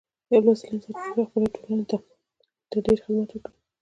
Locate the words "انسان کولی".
0.71-1.11